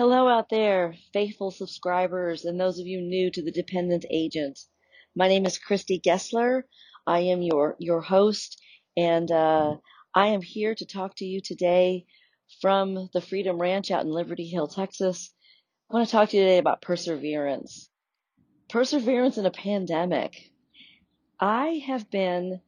[0.00, 4.58] Hello out there, faithful subscribers and those of you new to the Dependent Agent.
[5.14, 6.62] My name is Christy Gessler.
[7.06, 8.58] I am your, your host
[8.96, 9.76] and, uh,
[10.14, 12.06] I am here to talk to you today
[12.62, 15.34] from the Freedom Ranch out in Liberty Hill, Texas.
[15.90, 17.90] I want to talk to you today about perseverance.
[18.70, 20.50] Perseverance in a pandemic.
[21.38, 22.62] I have been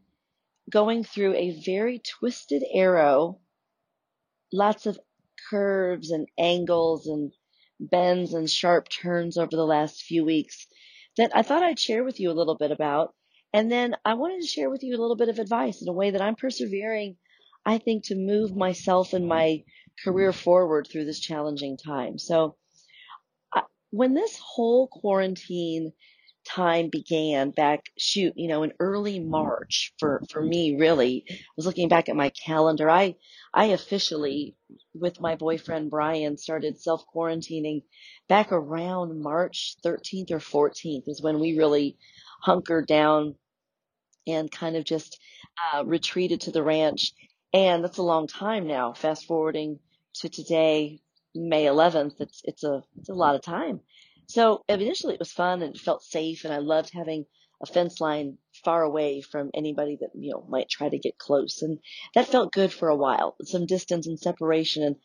[0.69, 3.41] going through a very twisted arrow,
[4.53, 4.99] lots of
[5.53, 7.33] curves and angles and
[7.79, 10.67] bends and sharp turns over the last few weeks
[11.19, 13.15] that I thought I'd share with you a little bit about.
[13.53, 15.93] And then I wanted to share with you a little bit of advice in a
[15.93, 17.17] way that I'm persevering,
[17.67, 19.65] I think, to move myself and my
[20.03, 22.19] career forward through this challenging time.
[22.19, 22.57] So,
[23.91, 25.93] when this whole quarantine
[26.45, 31.67] time began back, shoot, you know, in early March for, for me, really, I was
[31.67, 32.91] looking back at my calendar.
[32.91, 33.17] I,
[33.55, 34.57] I officially,
[34.95, 37.83] with my boyfriend Brian, started self quarantining
[38.29, 41.97] back around March 13th or 14th is when we really
[42.41, 43.35] hunkered down
[44.27, 45.19] and kind of just
[45.73, 47.13] uh, retreated to the ranch.
[47.53, 48.93] And that's a long time now.
[48.93, 49.79] Fast forwarding
[50.17, 51.01] to today,
[51.35, 53.81] May 11th, it's, it's a, it's a lot of time.
[54.33, 57.27] So initially it was fun and it felt safe and I loved having
[57.63, 61.61] a fence line far away from anybody that, you know, might try to get close.
[61.61, 61.81] And
[62.15, 64.97] that felt good for a while, some distance and separation and,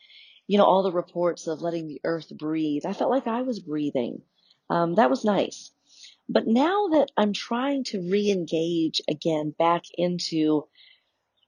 [0.48, 2.86] you know, all the reports of letting the earth breathe.
[2.86, 4.22] I felt like I was breathing.
[4.70, 5.72] Um, that was nice.
[6.30, 10.68] But now that I'm trying to re-engage again back into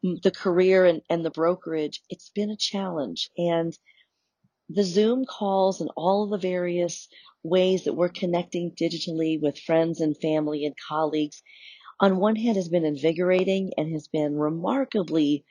[0.03, 3.29] the career and, and the brokerage, it's been a challenge.
[3.37, 3.73] And
[4.69, 7.07] the Zoom calls and all the various
[7.43, 11.41] ways that we're connecting digitally with friends and family and colleagues,
[11.99, 15.45] on one hand, has been invigorating and has been remarkably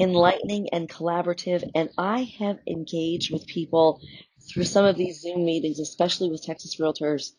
[0.00, 1.62] enlightening and collaborative.
[1.74, 4.00] And I have engaged with people
[4.48, 7.32] through some of these Zoom meetings, especially with Texas Realtors,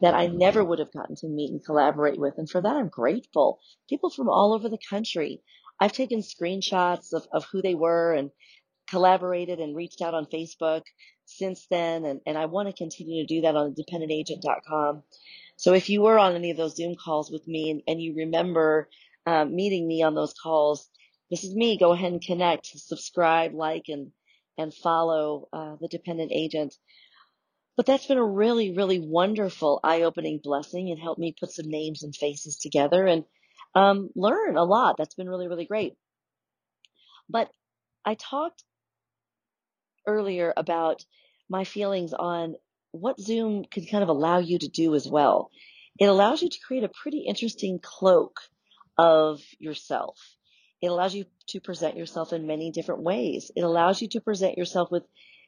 [0.00, 2.34] that I never would have gotten to meet and collaborate with.
[2.38, 3.60] And for that, I'm grateful.
[3.88, 5.42] People from all over the country.
[5.80, 8.30] I've taken screenshots of, of who they were and
[8.92, 10.82] collaborated and reached out on Facebook
[11.24, 12.04] since then.
[12.04, 15.02] And, and I want to continue to do that on dependentagent.com.
[15.56, 18.14] So if you were on any of those Zoom calls with me and, and you
[18.16, 18.88] remember
[19.26, 20.88] um, meeting me on those calls,
[21.30, 21.78] this is me.
[21.78, 24.12] Go ahead and connect, subscribe, like, and,
[24.58, 26.74] and follow uh, the dependent agent.
[27.76, 32.02] But that's been a really, really wonderful eye-opening blessing and helped me put some names
[32.02, 33.24] and faces together and
[33.74, 34.96] um, learn a lot.
[34.98, 35.94] That's been really, really great.
[37.30, 37.48] But
[38.04, 38.62] I talked
[40.06, 41.04] earlier about
[41.48, 42.54] my feelings on
[42.92, 45.50] what Zoom could kind of allow you to do as well.
[45.98, 48.40] It allows you to create a pretty interesting cloak
[48.98, 50.18] of yourself.
[50.80, 53.50] It allows you to present yourself in many different ways.
[53.54, 55.04] It allows you to present yourself with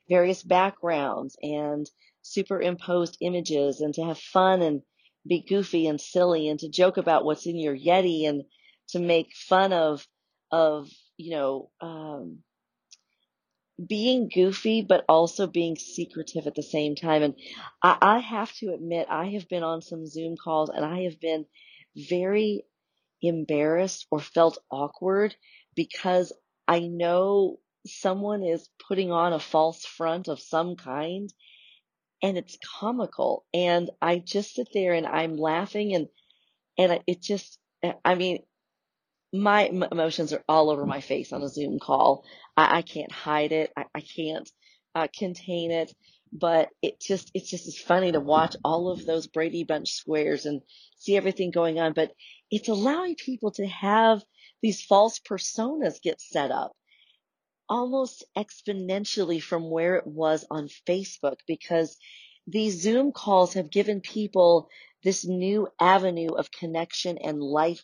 [0.09, 1.91] various backgrounds and
[2.23, 4.83] superimposed images and to have fun and
[5.27, 8.45] be goofy and silly and to joke about what's in your Yeti and
[8.89, 10.07] to make fun of,
[10.51, 12.39] of, you know, um,
[13.85, 17.23] being goofy, but also being secretive at the same time.
[17.23, 17.35] And
[17.83, 21.21] I, I have to admit, I have been on some Zoom calls and I have
[21.21, 21.47] been
[21.97, 22.65] very
[23.23, 25.35] embarrassed or felt awkward
[25.75, 26.33] because
[26.69, 31.33] I know someone is putting on a false front of some kind
[32.23, 33.45] and it's comical.
[33.53, 36.09] And I just sit there and I'm laughing and,
[36.79, 37.59] and it just,
[38.05, 38.39] I mean,
[39.35, 42.25] my emotions are all over my face on a Zoom call.
[42.57, 43.73] I, I can't hide it.
[43.77, 44.49] I, I can't
[44.95, 45.93] uh, contain it.
[46.33, 50.47] But it just it's just as funny to watch all of those Brady Bunch squares
[50.47, 50.63] and
[50.97, 51.93] see everything going on.
[51.93, 52.13] But
[52.51, 54.23] it's allowing people to have
[54.63, 56.73] these false personas get set up
[57.69, 61.97] almost exponentially from where it was on Facebook because
[62.47, 64.69] these Zoom calls have given people
[65.03, 67.83] this new avenue of connection and life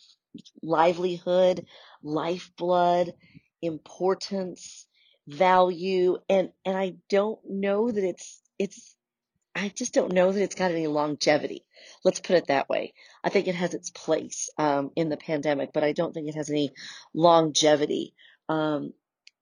[0.61, 1.65] livelihood,
[2.03, 3.13] lifeblood,
[3.61, 4.87] importance,
[5.27, 8.95] value, and, and I don't know that it's, it's,
[9.55, 11.65] I just don't know that it's got any longevity.
[12.03, 12.93] Let's put it that way.
[13.23, 16.35] I think it has its place, um, in the pandemic, but I don't think it
[16.35, 16.71] has any
[17.13, 18.13] longevity.
[18.49, 18.93] Um,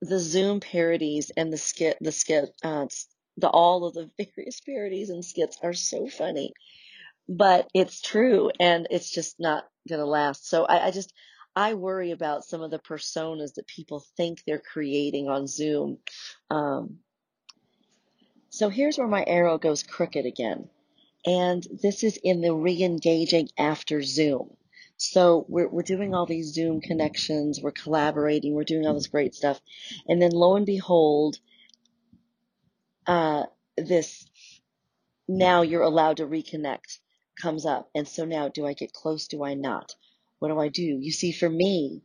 [0.02, 2.88] the Zoom parodies and the skit, the skit, uh,
[3.38, 6.54] the, all of the various parodies and skits are so funny
[7.30, 10.48] but it's true and it's just not going to last.
[10.48, 11.14] So I, I, just,
[11.56, 15.98] I worry about some of the personas that people think they're creating on Zoom.
[16.50, 17.00] Um,
[18.50, 20.70] so here's where my arrow goes crooked again.
[21.26, 24.56] And this is in the re-engaging after Zoom.
[24.98, 29.34] So we're, we're doing all these Zoom connections, we're collaborating, we're doing all this great
[29.34, 29.62] stuff.
[30.08, 31.40] And then lo and behold,
[33.08, 33.44] uh,
[33.78, 34.26] this
[35.28, 37.00] now you're allowed to reconnect
[37.40, 37.90] comes up.
[37.96, 39.28] And so now, do I get close?
[39.28, 39.96] Do I not?
[40.40, 40.84] What do I do?
[40.84, 42.04] You see, for me,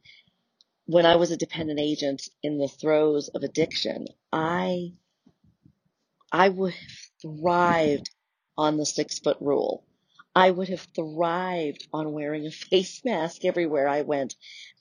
[0.87, 4.93] when I was a dependent agent in the throes of addiction, I
[6.33, 8.11] I would have thrived
[8.59, 9.85] on the six foot rule.
[10.35, 14.35] I would have thrived on wearing a face mask everywhere I went.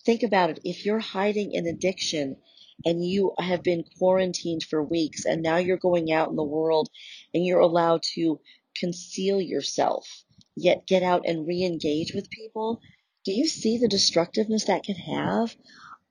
[0.04, 0.60] Think about it.
[0.64, 2.38] If you're hiding an addiction
[2.86, 6.90] and you have been quarantined for weeks and now you're going out in the world
[7.34, 8.42] and you're allowed to
[8.76, 12.82] conceal yourself, yet get out and re-engage with people,
[13.26, 15.56] do you see the destructiveness that can have?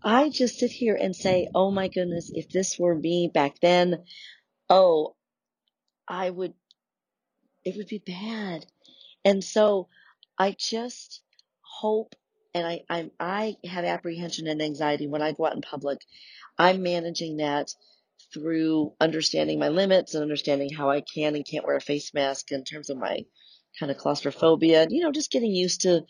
[0.03, 4.05] I just sit here and say, oh my goodness, if this were me back then,
[4.69, 5.15] oh,
[6.09, 6.55] I would,
[7.65, 8.67] it would be bad.
[9.25, 9.89] And so
[10.39, 11.23] I just
[11.61, 12.15] hope
[12.55, 16.01] and I, I, I have apprehension and anxiety when I go out in public.
[16.59, 17.75] I'm managing that
[18.33, 22.53] through understanding my limits and understanding how I can and can't wear a face mask
[22.53, 23.25] in terms of my
[23.79, 26.05] kind of claustrophobia, you know, just getting used to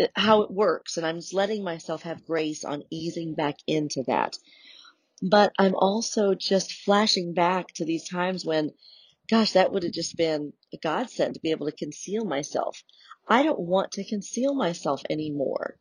[0.00, 0.96] uh, how it works.
[0.96, 4.36] And I'm just letting myself have grace on easing back into that.
[5.22, 8.70] But I'm also just flashing back to these times when,
[9.28, 12.82] gosh, that would have just been a godsend to be able to conceal myself.
[13.28, 15.76] I don't want to conceal myself anymore.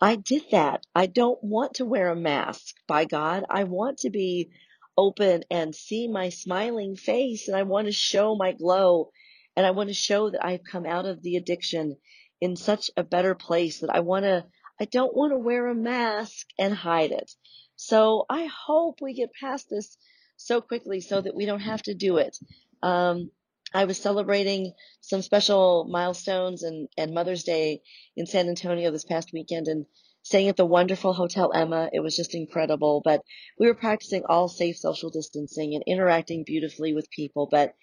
[0.00, 0.86] I did that.
[0.94, 2.76] I don't want to wear a mask.
[2.86, 4.50] By God, I want to be
[4.96, 9.10] open and see my smiling face and I want to show my glow
[9.56, 11.96] and I want to show that I've come out of the addiction
[12.40, 14.44] in such a better place that I want to,
[14.80, 17.30] I don't want to wear a mask and hide it.
[17.76, 19.96] So I hope we get past this
[20.36, 22.36] so quickly so that we don't have to do it.
[22.82, 23.30] Um,
[23.72, 27.82] I was celebrating some special milestones and, and Mother's Day
[28.16, 29.86] in San Antonio this past weekend and
[30.22, 31.88] staying at the wonderful Hotel Emma.
[31.92, 33.22] It was just incredible, but
[33.58, 37.48] we were practicing all safe social distancing and interacting beautifully with people.
[37.50, 37.74] But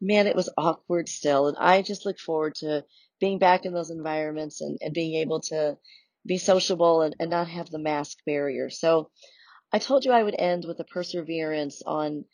[0.00, 1.48] man, it was awkward still.
[1.48, 2.84] And I just look forward to
[3.20, 5.76] being back in those environments and, and being able to
[6.26, 8.70] be sociable and, and not have the mask barrier.
[8.70, 9.10] So
[9.72, 12.24] I told you I would end with a perseverance on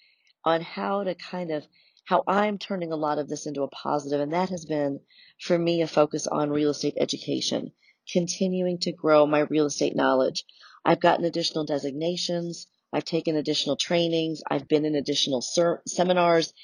[0.45, 1.67] on how to kind of
[2.05, 5.01] how I'm turning a lot of this into a positive, and that has been
[5.41, 7.73] for me a focus on real estate education,
[8.13, 10.45] continuing to grow my real estate knowledge.
[10.85, 16.55] I've gotten additional designations, I've taken additional trainings, I've been in additional ser- seminars,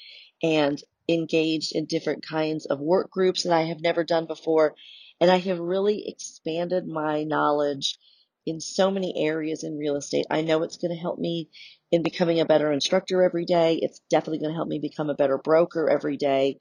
[0.41, 4.75] and engaged in different kinds of work groups that I have never done before.
[5.19, 7.97] And I have really expanded my knowledge
[8.45, 10.25] in so many areas in real estate.
[10.29, 11.49] I know it's going to help me
[11.91, 13.79] in becoming a better instructor every day.
[13.81, 16.59] It's definitely going to help me become a better broker every day.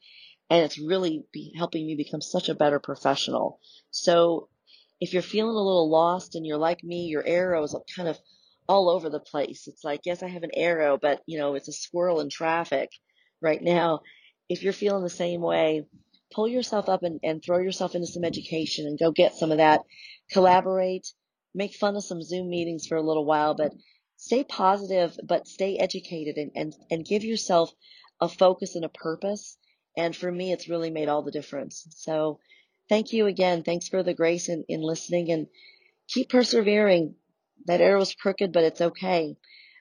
[0.51, 1.25] And it's really
[1.57, 3.59] helping me become such a better professional.
[3.91, 4.49] So
[5.01, 8.19] if you're feeling a little lost and you're like me, your arrow is kind of
[8.69, 9.67] all over the place.
[9.67, 12.91] It's like, yes, I have an arrow, but you know, it's a squirrel in traffic
[13.41, 14.01] right now.
[14.49, 15.87] If you're feeling the same way,
[16.33, 19.59] pull yourself up and, and throw yourself into some education and go get some of
[19.59, 19.83] that.
[20.31, 21.07] Collaborate,
[21.55, 23.73] make fun of some Zoom meetings for a little while, but
[24.17, 27.73] stay positive, but stay educated and, and, and give yourself
[28.21, 29.57] a focus and a purpose.
[29.97, 31.87] And for me, it's really made all the difference.
[31.91, 32.39] So
[32.89, 33.63] thank you again.
[33.63, 35.47] Thanks for the grace in, in listening and
[36.09, 37.15] keep persevering.
[37.67, 39.37] That arrow's crooked, but it's okay.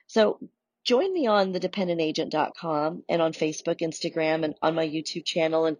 [0.06, 0.38] So
[0.84, 5.76] join me on thedependentagent.com and on Facebook, Instagram, and on my YouTube channel and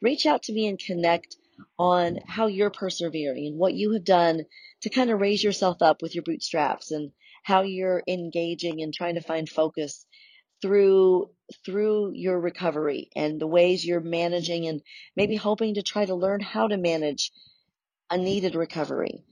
[0.00, 1.36] reach out to me and connect
[1.78, 4.42] on how you're persevering and what you have done
[4.82, 9.14] to kind of raise yourself up with your bootstraps and how you're engaging and trying
[9.14, 10.06] to find focus
[10.62, 11.30] through
[11.64, 14.82] through your recovery and the ways you're managing and
[15.14, 17.30] maybe hoping to try to learn how to manage
[18.10, 19.22] a needed recovery.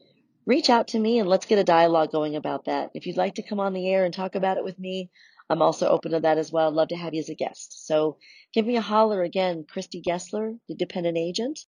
[0.46, 2.90] Reach out to me and let's get a dialogue going about that.
[2.94, 5.10] If you'd like to come on the air and talk about it with me,
[5.48, 6.68] I'm also open to that as well.
[6.68, 7.86] I'd love to have you as a guest.
[7.86, 8.18] So
[8.52, 11.60] give me a holler again, Christy Gessler, the dependent agent,